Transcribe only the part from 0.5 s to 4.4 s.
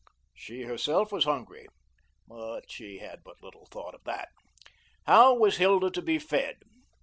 herself was hungry, but she had but little thought of that.